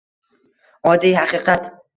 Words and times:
Oddiy 0.93 1.15
haqiqat 1.21 1.73